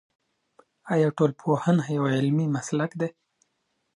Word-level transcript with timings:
آیا 0.93 1.09
ټولنپوهنه 1.17 1.83
یو 1.95 2.03
علمي 2.13 2.47
مسلک 2.55 2.91
دی؟ 2.99 3.09